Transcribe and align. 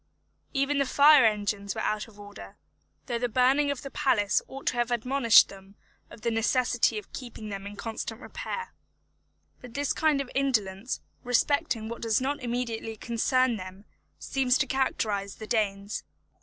Even 0.51 0.79
the 0.79 0.85
fire 0.87 1.25
engines 1.25 1.75
were 1.75 1.81
out 1.81 2.07
of 2.07 2.19
order, 2.19 2.57
though 3.05 3.19
the 3.19 3.29
burning 3.29 3.69
of 3.69 3.83
the 3.83 3.91
palace 3.91 4.41
ought 4.47 4.65
to 4.65 4.73
have 4.73 4.89
admonished 4.89 5.49
them 5.49 5.75
of 6.09 6.21
the 6.21 6.31
necessity 6.31 6.97
of 6.97 7.13
keeping 7.13 7.49
them 7.49 7.67
in 7.67 7.75
constant 7.75 8.19
repair. 8.19 8.73
But 9.61 9.75
this 9.75 9.93
kind 9.93 10.19
of 10.19 10.31
indolence 10.33 11.01
respecting 11.23 11.87
what 11.87 12.01
does 12.01 12.19
not 12.19 12.41
immediately 12.41 12.97
concern 12.97 13.57
them 13.57 13.85
seems 14.17 14.57
to 14.57 14.65
characterise 14.65 15.35
the 15.35 15.45
Danes. 15.45 16.03